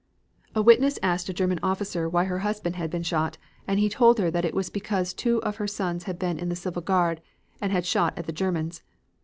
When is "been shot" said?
2.89-3.37